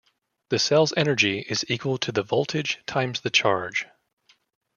The 0.49 0.57
cell's 0.57 0.93
energy 0.97 1.41
is 1.41 1.63
equal 1.69 1.99
to 1.99 2.11
the 2.11 2.23
voltage 2.23 2.79
times 2.87 3.21
the 3.21 3.29
charge. 3.29 3.85